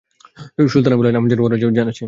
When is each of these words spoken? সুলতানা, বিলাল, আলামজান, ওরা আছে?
সুলতানা, 0.67 0.95
বিলাল, 0.97 1.11
আলামজান, 1.11 1.39
ওরা 1.39 1.55
আছে? 1.83 1.99